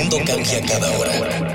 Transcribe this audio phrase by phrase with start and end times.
[0.00, 1.54] mundo cambia cada hora.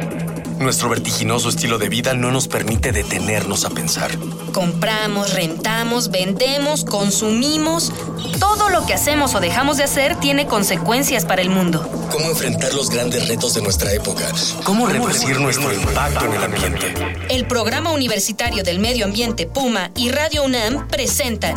[0.60, 4.12] Nuestro vertiginoso estilo de vida no nos permite detenernos a pensar.
[4.54, 7.92] Compramos, rentamos, vendemos, consumimos.
[8.40, 11.90] Todo lo que hacemos o dejamos de hacer tiene consecuencias para el mundo.
[12.12, 14.24] ¿Cómo enfrentar los grandes retos de nuestra época?
[14.64, 16.94] ¿Cómo reducir nuestro impacto en el ambiente?
[17.30, 21.56] El Programa Universitario del Medio Ambiente Puma y Radio UNAM presentan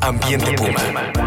[0.00, 1.23] Ambiente Puma.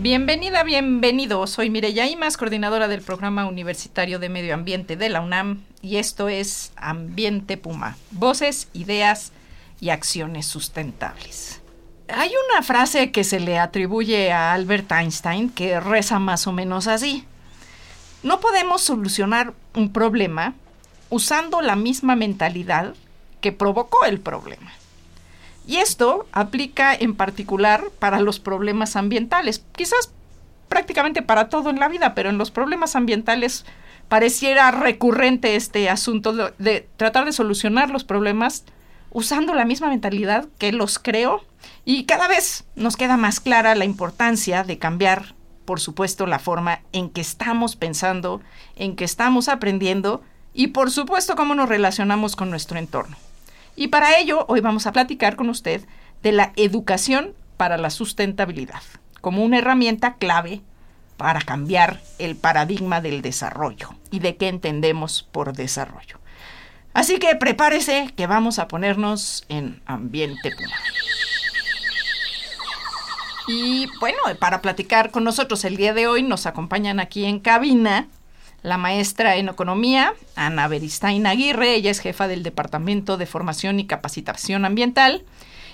[0.00, 1.44] Bienvenida, bienvenido.
[1.48, 6.28] Soy Mireya Imas, coordinadora del Programa Universitario de Medio Ambiente de la UNAM y esto
[6.28, 7.96] es Ambiente Puma.
[8.12, 9.32] Voces, ideas
[9.80, 11.60] y acciones sustentables.
[12.06, 16.86] Hay una frase que se le atribuye a Albert Einstein que reza más o menos
[16.86, 17.24] así.
[18.22, 20.54] No podemos solucionar un problema
[21.10, 22.94] usando la misma mentalidad
[23.40, 24.70] que provocó el problema.
[25.68, 30.10] Y esto aplica en particular para los problemas ambientales, quizás
[30.70, 33.66] prácticamente para todo en la vida, pero en los problemas ambientales
[34.08, 38.64] pareciera recurrente este asunto de, tratar de solucionar los problemas
[39.10, 41.44] usando la misma mentalidad que los creó
[41.84, 45.34] y cada vez nos queda más clara la importancia de cambiar,
[45.66, 48.40] por supuesto, la forma en que estamos pensando,
[48.74, 50.22] en que estamos aprendiendo
[50.54, 53.18] y por supuesto cómo nos relacionamos con nuestro entorno.
[53.80, 55.86] Y para ello, hoy vamos a platicar con usted
[56.20, 58.82] de la educación para la sustentabilidad,
[59.20, 60.62] como una herramienta clave
[61.16, 66.18] para cambiar el paradigma del desarrollo y de qué entendemos por desarrollo.
[66.92, 70.76] Así que prepárese que vamos a ponernos en ambiente puma.
[73.46, 78.08] Y bueno, para platicar con nosotros el día de hoy nos acompañan aquí en cabina
[78.62, 83.86] la maestra en economía, Ana Beristain Aguirre, ella es jefa del Departamento de Formación y
[83.86, 85.24] Capacitación Ambiental.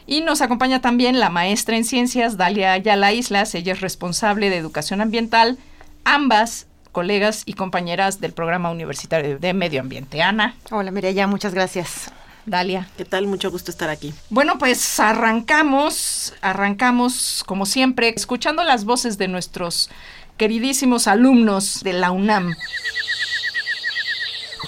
[0.07, 4.59] Y nos acompaña también la maestra en ciencias, Dalia Ayala Islas, ella es responsable de
[4.59, 5.59] educación ambiental,
[6.05, 10.23] ambas colegas y compañeras del programa universitario de medio ambiente.
[10.23, 10.55] Ana.
[10.71, 12.13] Hola Mireya, muchas gracias.
[12.47, 12.89] Dalia.
[12.99, 13.27] ¿Qué tal?
[13.27, 14.13] Mucho gusto estar aquí.
[14.29, 19.91] Bueno, pues arrancamos, arrancamos como siempre, escuchando las voces de nuestros
[20.37, 22.55] queridísimos alumnos de la UNAM.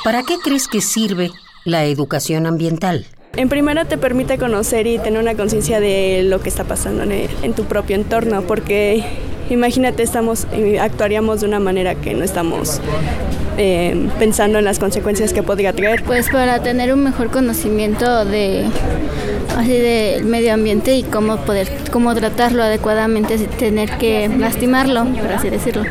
[0.04, 1.31] ¿Para qué crees que sirve
[1.65, 3.06] la educación ambiental?
[3.37, 7.53] En primera te permite conocer y tener una conciencia de lo que está pasando en,
[7.55, 9.05] tu propio entorno, porque
[9.50, 12.81] imagínate, estamos, eh, actuaríamos de una manera que no estamos
[13.56, 16.03] eh, pensando en las consecuencias que podría traer.
[16.05, 18.67] Pues para tener un mejor conocimiento de
[19.56, 25.33] así del medio ambiente y cómo poder cómo tratarlo adecuadamente sin tener que lastimarlo, por
[25.33, 25.84] así decirlo.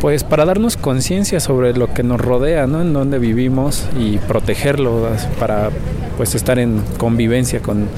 [0.00, 2.80] Pues para darnos conciencia sobre lo que nos rodea, ¿no?
[2.80, 5.08] En donde vivimos y protegerlo
[5.38, 5.70] para
[6.16, 7.88] pues estar en convivencia con,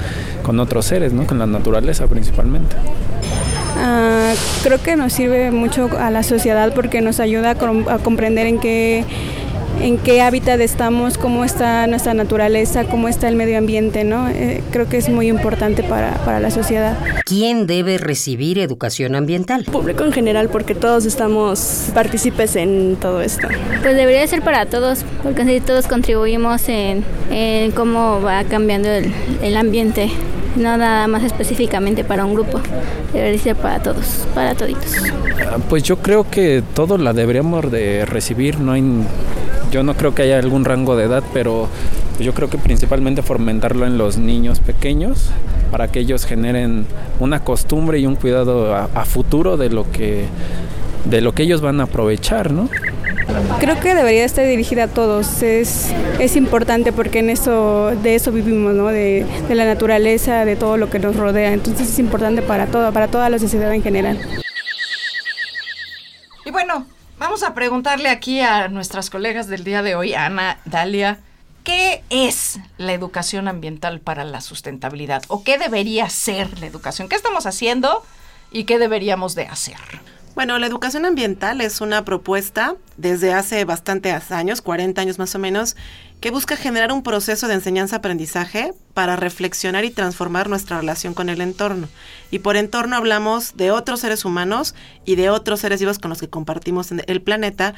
[0.43, 1.25] con otros seres, ¿no?
[1.25, 2.75] Con la naturaleza principalmente.
[4.63, 8.59] Creo que nos sirve mucho a la sociedad porque nos ayuda a, a comprender en
[8.59, 9.05] qué
[9.81, 14.29] en qué hábitat estamos, cómo está nuestra naturaleza, cómo está el medio ambiente, ¿no?
[14.29, 16.97] Eh, creo que es muy importante para, para, la sociedad.
[17.25, 19.65] ¿Quién debe recibir educación ambiental?
[19.65, 23.47] público en general, porque todos estamos partícipes en todo esto.
[23.81, 29.11] Pues debería ser para todos, porque así todos contribuimos en, en cómo va cambiando el,
[29.41, 30.09] el ambiente
[30.55, 32.59] no nada más específicamente para un grupo,
[33.13, 34.93] debería ser para todos, para toditos.
[35.47, 38.83] Ah, pues yo creo que todos la deberíamos de recibir, no hay
[39.71, 41.67] yo no creo que haya algún rango de edad, pero
[42.19, 45.31] yo creo que principalmente fomentarlo en los niños pequeños
[45.71, 46.85] para que ellos generen
[47.19, 50.25] una costumbre y un cuidado a, futuro de lo que
[51.05, 52.69] de lo que ellos van a aprovechar, ¿no?
[53.63, 55.41] Creo que debería estar dirigida a todos.
[55.41, 58.87] Es, es importante porque en eso, de eso vivimos, ¿no?
[58.87, 61.53] De, de la naturaleza, de todo lo que nos rodea.
[61.53, 64.19] Entonces es importante para todo, para toda la sociedad en general.
[66.45, 66.85] Y bueno,
[67.17, 71.19] Vamos a preguntarle aquí a nuestras colegas del día de hoy, Ana, Dalia,
[71.63, 75.23] ¿qué es la educación ambiental para la sustentabilidad?
[75.29, 77.07] ¿O qué debería ser la educación?
[77.07, 78.03] ¿Qué estamos haciendo
[78.51, 79.77] y qué deberíamos de hacer?
[80.35, 85.39] Bueno, la educación ambiental es una propuesta desde hace bastantes años, 40 años más o
[85.39, 85.75] menos,
[86.21, 91.39] que busca generar un proceso de enseñanza-aprendizaje para reflexionar y transformar nuestra relación con el
[91.39, 91.87] entorno.
[92.31, 94.73] Y por entorno hablamos de otros seres humanos
[95.05, 97.75] y de otros seres vivos con los que compartimos el planeta,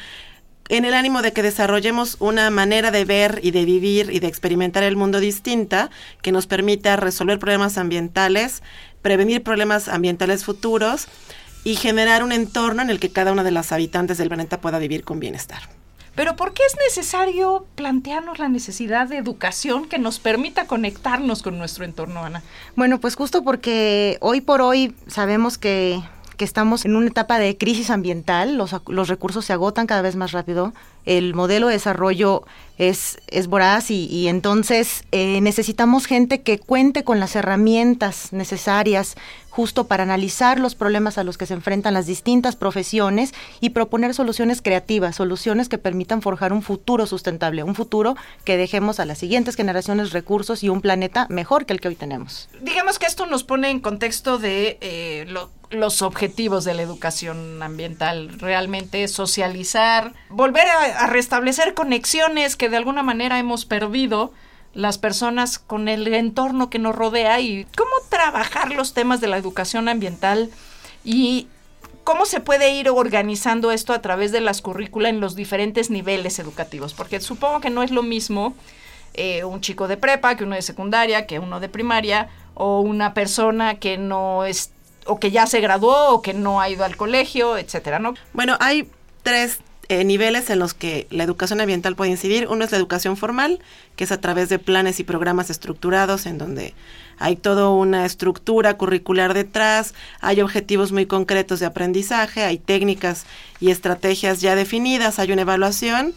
[0.69, 4.27] en el ánimo de que desarrollemos una manera de ver y de vivir y de
[4.27, 5.91] experimentar el mundo distinta
[6.21, 8.63] que nos permita resolver problemas ambientales,
[9.01, 11.07] prevenir problemas ambientales futuros
[11.65, 14.79] y generar un entorno en el que cada una de las habitantes del planeta pueda
[14.79, 15.63] vivir con bienestar.
[16.15, 21.57] Pero ¿por qué es necesario plantearnos la necesidad de educación que nos permita conectarnos con
[21.57, 22.41] nuestro entorno, Ana?
[22.77, 25.99] Bueno, pues justo porque hoy por hoy sabemos que
[26.35, 30.15] que estamos en una etapa de crisis ambiental, los, los recursos se agotan cada vez
[30.15, 30.73] más rápido,
[31.05, 32.43] el modelo de desarrollo
[32.77, 39.15] es, es voraz y, entonces eh, necesitamos gente que cuente con las herramientas necesarias
[39.55, 44.13] justo para analizar los problemas a los que se enfrentan las distintas profesiones y proponer
[44.13, 49.17] soluciones creativas, soluciones que permitan forjar un futuro sustentable, un futuro que dejemos a las
[49.17, 52.49] siguientes generaciones recursos y un planeta mejor que el que hoy tenemos.
[52.59, 55.25] Digamos que esto nos pone en contexto de eh,
[55.69, 63.03] los objetivos de la educación ambiental, realmente socializar, volver a, restablecer conexiones que de alguna
[63.03, 64.33] manera hemos perdido
[64.75, 69.37] las personas con el entorno que nos rodea y cómo trabajar los temas de la
[69.37, 70.51] educación ambiental
[71.03, 71.47] y
[72.03, 76.37] cómo se puede ir organizando esto a través de las currículas en los diferentes niveles
[76.39, 78.53] educativos, porque supongo que no es lo mismo
[79.13, 83.13] eh, un chico de prepa que uno de secundaria, que uno de primaria, o una
[83.13, 84.71] persona que no es,
[85.05, 88.13] o que ya se graduó, o que no ha ido al colegio, etcétera, ¿no?
[88.33, 88.89] Bueno, hay
[89.23, 92.47] tres eh, niveles en los que la educación ambiental puede incidir.
[92.47, 93.59] Uno es la educación formal,
[93.95, 96.73] que es a través de planes y programas estructurados en donde
[97.17, 103.25] hay toda una estructura curricular detrás, hay objetivos muy concretos de aprendizaje, hay técnicas
[103.59, 106.13] y estrategias ya definidas, hay una evaluación.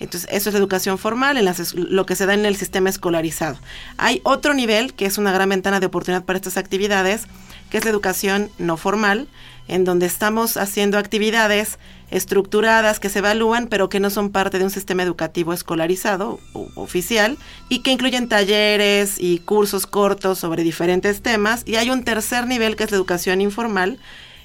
[0.00, 3.56] Entonces, eso es la educación formal, en lo que se da en el sistema escolarizado.
[3.98, 7.28] Hay otro nivel, que es una gran ventana de oportunidad para estas actividades,
[7.72, 9.28] que es la educación no formal,
[9.66, 11.78] en donde estamos haciendo actividades
[12.10, 16.68] estructuradas que se evalúan, pero que no son parte de un sistema educativo escolarizado o
[16.74, 17.38] oficial,
[17.70, 21.62] y que incluyen talleres y cursos cortos sobre diferentes temas.
[21.64, 23.98] Y hay un tercer nivel que es la educación informal,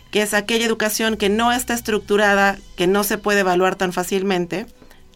[0.10, 4.68] que es aquella educación que no está estructurada, que no se puede evaluar tan fácilmente,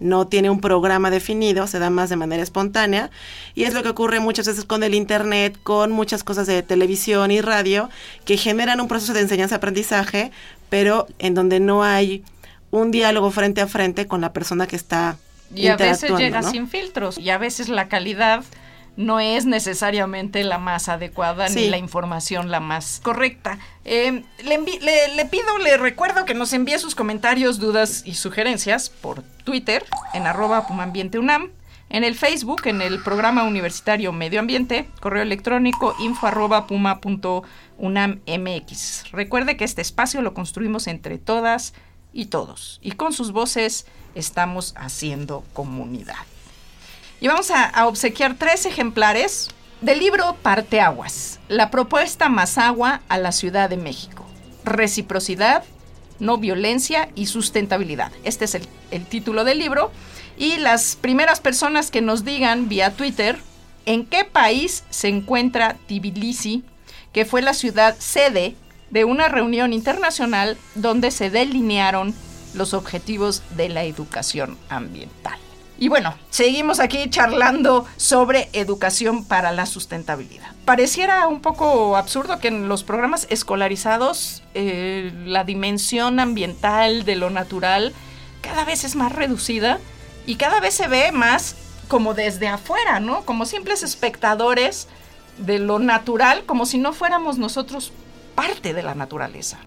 [0.01, 3.11] no tiene un programa definido, se da más de manera espontánea
[3.55, 7.31] y es lo que ocurre muchas veces con el Internet, con muchas cosas de televisión
[7.31, 7.89] y radio
[8.25, 10.31] que generan un proceso de enseñanza-aprendizaje,
[10.69, 12.23] pero en donde no hay
[12.71, 15.17] un diálogo frente a frente con la persona que está
[15.53, 18.43] y a veces llega sin filtros y a veces la calidad
[18.97, 23.57] no es necesariamente la más adecuada ni la información la más correcta.
[23.85, 24.59] Eh, le,
[25.25, 30.67] pido, le recuerdo que nos envíe sus comentarios, dudas y sugerencias por Twitter en arroba
[30.67, 31.49] pumambienteunam,
[31.89, 36.65] en el Facebook, en el programa universitario Medio Ambiente, correo electrónico info arroba
[37.77, 39.11] mx.
[39.11, 41.73] Recuerde que este espacio lo construimos entre todas
[42.13, 46.15] y todos, y con sus voces estamos haciendo comunidad.
[47.21, 53.31] Y vamos a, obsequiar tres ejemplares del libro Parteaguas, la propuesta más agua a la
[53.31, 54.25] Ciudad de México.
[54.65, 55.63] Reciprocidad,
[56.17, 58.11] no violencia y sustentabilidad.
[58.23, 59.91] Este es el, el título del libro.
[60.35, 63.37] Y las primeras personas que nos digan vía Twitter
[63.85, 66.63] en qué país se encuentra Tbilisi,
[67.13, 68.55] que fue la ciudad sede
[68.89, 72.15] de una reunión internacional donde se delinearon
[72.55, 75.40] los objetivos de la educación ambiental.
[75.81, 80.51] Y bueno, seguimos aquí charlando sobre educación para la sustentabilidad.
[80.63, 87.31] Pareciera un poco absurdo que en los programas escolarizados eh, la dimensión ambiental de lo
[87.31, 87.93] natural
[88.41, 89.79] cada vez es más reducida
[90.27, 91.55] y cada vez se ve más
[91.87, 93.25] como desde afuera, ¿no?
[93.25, 94.87] Como simples espectadores
[95.39, 97.91] de lo natural, como si no fuéramos nosotros
[98.35, 99.57] parte de la naturaleza.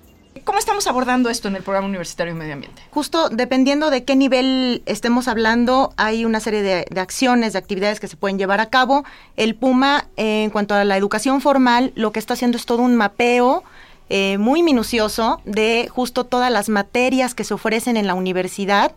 [0.44, 2.82] ¿Cómo estamos abordando esto en el programa universitario de medio ambiente?
[2.90, 8.08] Justo dependiendo de qué nivel estemos hablando, hay una serie de, acciones, de actividades que
[8.08, 9.04] se pueden llevar a cabo.
[9.36, 12.94] El Puma, en cuanto a la educación formal, lo que está haciendo es todo un
[12.94, 13.64] mapeo
[14.10, 18.92] eh, muy minucioso de justo todas las materias que se ofrecen en la universidad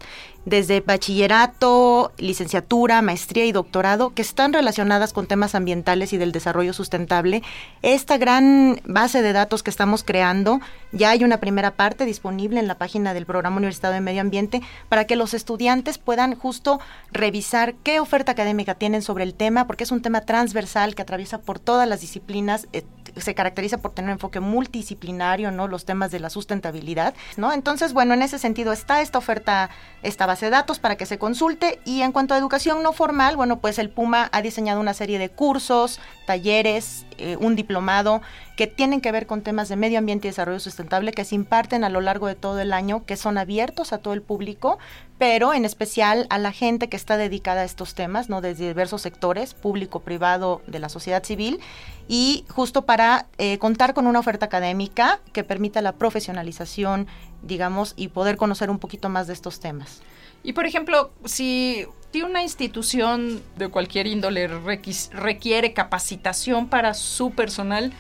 [0.47, 6.71] desde bachillerato, licenciatura, maestría y doctorado, que están relacionadas con temas ambientales y del desarrollo
[6.71, 7.43] sustentable.
[7.81, 10.61] Esta gran base de datos que estamos creando,
[10.93, 14.61] ya hay una primera parte disponible en la página del Programa Universitario de Medio Ambiente
[14.87, 16.79] para que los estudiantes puedan justo
[17.11, 21.39] revisar qué oferta académica tienen sobre el tema, porque es un tema transversal que atraviesa
[21.39, 22.83] por todas las disciplinas, eh,
[23.19, 25.67] se caracteriza por tener un enfoque multidisciplinario, ¿no?
[25.67, 27.53] Los temas de la sustentabilidad, ¿no?
[27.53, 29.69] Entonces, bueno, en ese sentido está esta oferta,
[30.03, 31.79] esta base de datos para que se consulte.
[31.86, 35.19] Y en cuanto a educación no formal, bueno, pues el Puma ha diseñado una serie
[35.19, 38.21] de cursos, talleres, eh, un diplomado
[38.55, 41.83] que tienen que ver con temas de medio ambiente y desarrollo sustentable que se imparten
[41.83, 44.79] a lo largo de todo el año, que son abiertos a todo el público,
[45.17, 48.41] pero en especial a la gente que está dedicada a estos temas, ¿no?
[48.41, 51.59] Desde diversos sectores, público, privado, de la sociedad civil,
[52.07, 57.07] y justo para eh, contar con una oferta académica que permita la profesionalización,
[57.41, 60.01] digamos, y poder conocer un poquito más de estos temas.
[60.43, 61.88] Y por ejemplo, si
[62.24, 67.93] una institución de cualquier índole requiere capacitación para su personal,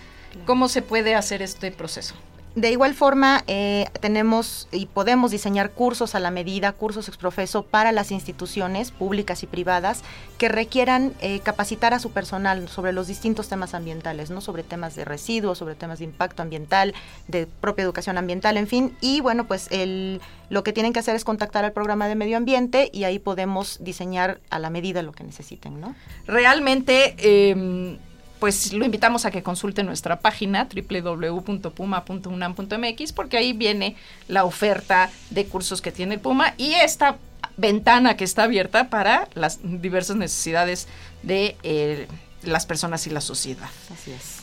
[0.45, 2.15] ¿cómo se puede hacer este proceso?
[2.57, 7.91] De igual forma, eh, tenemos y podemos diseñar cursos a la medida, cursos exprofeso para
[7.91, 10.01] las instituciones públicas y privadas
[10.39, 14.41] que requieran eh, capacitar a su personal sobre los distintos temas ambientales, ¿no?
[14.41, 16.95] Sobre temas de residuos, sobre temas de impacto ambiental,
[17.27, 18.97] de propia educación ambiental, en fin.
[19.01, 22.37] Y bueno, pues el, lo que tienen que hacer es contactar al programa de medio
[22.37, 25.95] ambiente y ahí podemos diseñar a la medida lo que necesiten, ¿no?
[26.25, 27.99] Realmente, eh,
[28.39, 33.95] pues lo invitamos a que consulte nuestra página www.puma.unam.mx porque ahí viene
[34.27, 37.17] la oferta de cursos que tiene el Puma y esta
[37.57, 40.87] ventana que está abierta para las diversas necesidades
[41.23, 42.07] de eh,
[42.43, 43.69] las personas y la sociedad.
[43.91, 44.37] Así es.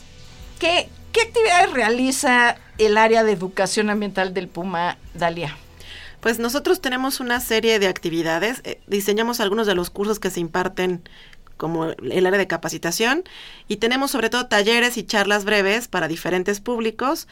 [0.59, 5.57] ¿Qué, ¿Qué actividades realiza el área de educación ambiental del Puma, Dalia?
[6.25, 10.39] Pues nosotros tenemos una serie de actividades, eh, diseñamos algunos de los cursos que se
[10.39, 11.07] imparten
[11.57, 13.23] como el área de capacitación
[13.67, 17.27] y tenemos sobre todo talleres y charlas breves para diferentes públicos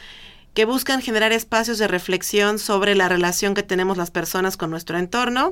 [0.54, 4.98] que buscan generar espacios de reflexión sobre la relación que tenemos las personas con nuestro
[4.98, 5.50] entorno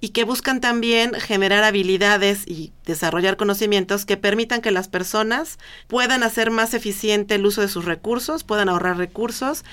[0.00, 6.22] y que buscan también generar habilidades y desarrollar conocimientos que permitan que las personas puedan
[6.22, 9.64] hacer más eficiente el uso de sus recursos, puedan ahorrar recursos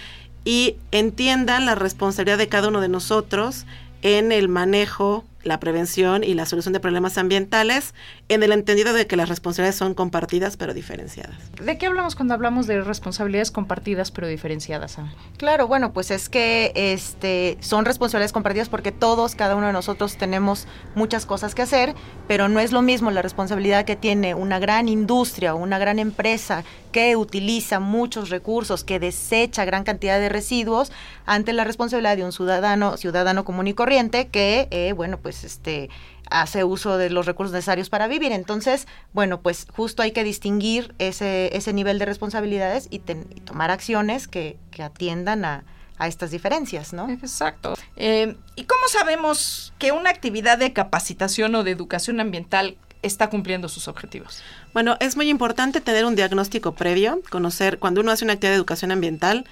[0.45, 3.65] y entiendan la responsabilidad de cada uno de nosotros
[4.01, 7.93] en el manejo, la prevención y la solución de problemas ambientales,
[8.29, 11.35] en el entendido de que las responsabilidades son compartidas pero diferenciadas.
[11.61, 14.99] ¿De qué hablamos cuando hablamos de responsabilidades compartidas pero diferenciadas?
[14.99, 15.13] Ana?
[15.37, 20.17] Claro, bueno, pues es que este son responsabilidades compartidas porque todos, cada uno de nosotros
[20.17, 21.95] tenemos muchas cosas que hacer,
[22.27, 25.99] pero no es lo mismo la responsabilidad que tiene una gran industria o una gran
[25.99, 30.91] empresa que utiliza muchos recursos, que desecha gran cantidad de residuos,
[31.25, 35.89] ante la responsabilidad de un ciudadano, ciudadano común y corriente que, eh, bueno, pues este
[36.29, 38.31] hace uso de los recursos necesarios para vivir.
[38.31, 43.41] Entonces, bueno, pues justo hay que distinguir ese, ese nivel de responsabilidades y, ten- y
[43.41, 45.63] tomar acciones que, que atiendan a,
[45.97, 47.09] a estas diferencias, ¿no?
[47.09, 47.73] Exacto.
[47.97, 53.67] Eh, ¿Y cómo sabemos que una actividad de capacitación o de educación ambiental está cumpliendo
[53.67, 54.41] sus objetivos?
[54.73, 58.57] Bueno, es muy importante tener un diagnóstico previo, conocer cuando uno hace una actividad de
[58.57, 59.45] educación ambiental,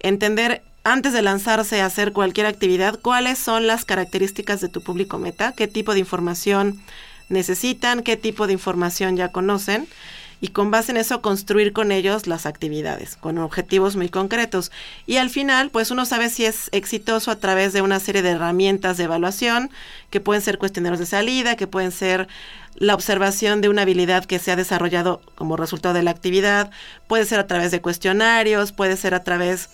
[0.00, 5.18] entender antes de lanzarse a hacer cualquier actividad cuáles son las características de tu público
[5.18, 6.80] meta, qué tipo de información
[7.28, 9.86] necesitan, qué tipo de información ya conocen
[10.40, 14.70] y con base en eso construir con ellos las actividades, con objetivos muy concretos.
[15.06, 18.30] Y al final, pues uno sabe si es exitoso a través de una serie de
[18.30, 19.70] herramientas de evaluación,
[20.10, 22.28] que pueden ser cuestionarios de salida, que pueden ser
[22.76, 26.70] la observación de una habilidad que se ha desarrollado como resultado de la actividad,
[27.08, 29.68] puede ser a través de cuestionarios, puede ser a través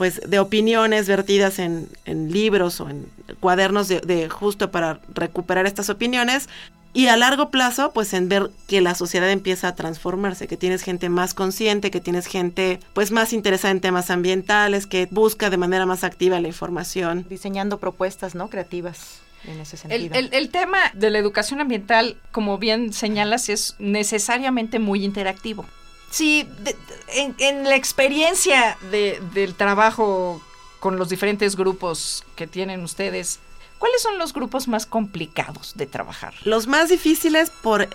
[0.00, 3.04] pues de opiniones vertidas en, en libros o en
[3.38, 6.48] cuadernos de, de justo para recuperar estas opiniones
[6.94, 10.82] y a largo plazo pues en ver que la sociedad empieza a transformarse, que tienes
[10.84, 15.58] gente más consciente, que tienes gente pues más interesada en temas ambientales, que busca de
[15.58, 17.26] manera más activa la información.
[17.28, 18.48] Diseñando propuestas, ¿no?
[18.48, 20.14] Creativas en ese El, sentido.
[20.14, 25.66] el- el tema de la educación ambiental, como bien señalas, es necesariamente muy interactivo.
[26.10, 26.76] Sí, de-
[27.08, 30.40] en, en la experiencia de- del trabajo
[30.80, 33.38] con los diferentes grupos que tienen ustedes,
[33.78, 36.34] ¿cuáles son los grupos más complicados de trabajar?
[36.44, 37.88] Los más difíciles por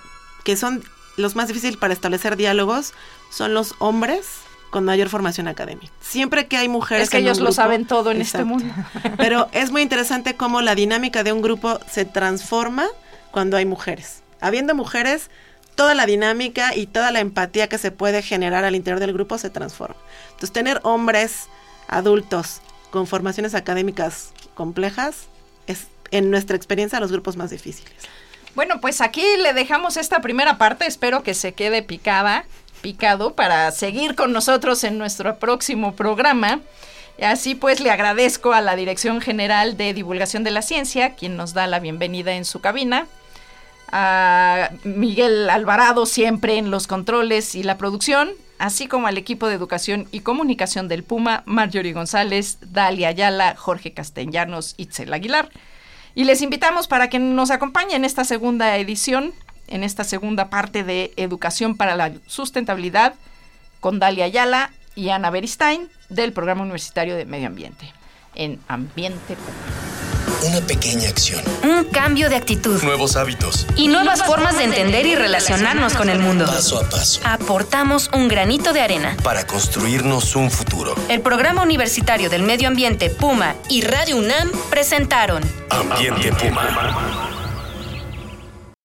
[0.44, 0.84] que son
[1.18, 2.94] los más difíciles para establecer diálogos
[3.32, 4.28] son los hombres
[4.70, 5.92] con mayor formación académica.
[6.02, 8.66] Siempre que hay mujeres Es que en un ellos lo saben todo en este mundo.
[9.18, 12.86] Pero es muy interesante cómo la dinámica de un grupo se transforma
[13.32, 14.22] cuando hay mujeres.
[14.42, 15.30] Habiendo mujeres,
[15.76, 19.38] toda la dinámica y toda la empatía que se puede generar al interior del grupo
[19.38, 19.98] se transforma.
[20.28, 21.48] Entonces, tener hombres
[21.88, 25.28] adultos con formaciones académicas complejas
[25.68, 27.94] es, en nuestra experiencia, los grupos más difíciles.
[28.56, 30.88] Bueno, pues aquí le dejamos esta primera parte.
[30.88, 32.46] Espero que se quede picada,
[32.82, 36.62] picado, para seguir con nosotros en nuestro próximo programa.
[37.22, 41.54] Así pues, le agradezco a la Dirección General de Divulgación de la Ciencia, quien nos
[41.54, 43.08] da la bienvenida en su cabina.
[43.92, 48.32] A Miguel Alvarado, siempre en los controles y la producción.
[48.58, 53.94] Así como al equipo de educación y comunicación del Puma, Marjorie González, Dalia Ayala, Jorge
[53.94, 55.50] Castellanos, Itzel Aguilar.
[56.16, 59.34] Y les invitamos para que nos acompañen en esta segunda edición,
[59.68, 63.16] en esta segunda parte de Educación para la Sustentabilidad,
[63.82, 67.92] con Dalia Ayala y Ana Beristain del Programa Universitario de Medio Ambiente,
[68.34, 69.85] en Ambiente Puma.
[70.44, 71.42] Una pequeña acción.
[71.64, 72.82] Un cambio de actitud.
[72.84, 73.66] Nuevos hábitos.
[73.76, 76.46] Y nuevas formas de entender y relacionarnos con el mundo.
[76.46, 77.22] Paso a paso.
[77.24, 79.18] Aportamos un granito de arena.
[79.24, 80.96] Para construirnos un futuro.
[81.10, 87.35] El Programa Universitario del Medio Ambiente Puma y Radio UNAM presentaron Ambiente Puma.